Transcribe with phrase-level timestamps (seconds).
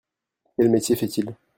[0.57, 1.35] Quel métier fait-il?